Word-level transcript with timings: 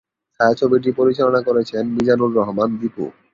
ছায়াছবিটি 0.35 0.89
পরিচালনা 0.99 1.41
করেছেন 1.47 1.83
মিজানুর 1.95 2.31
রহমান 2.39 2.69
দীপু। 2.79 3.05